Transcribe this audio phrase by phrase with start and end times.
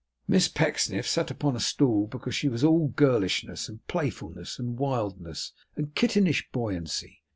[0.27, 5.51] Miss Pecksniff sat upon a stool because she was all girlishness, and playfulness, and wildness,
[5.75, 7.21] and kittenish buoyancy.